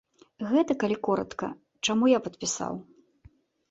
Гэта, 0.51 0.77
калі 0.85 0.97
коратка, 1.09 1.53
чаму 1.87 2.05
я 2.17 2.25
падпісаў. 2.27 2.85